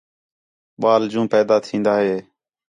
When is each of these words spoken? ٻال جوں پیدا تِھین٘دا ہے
ٻال 0.81 1.01
جوں 1.11 1.25
پیدا 1.33 1.55
تِھین٘دا 1.65 1.93
ہے 2.05 2.17